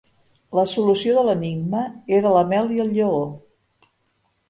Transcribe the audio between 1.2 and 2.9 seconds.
l'enigma era la mel i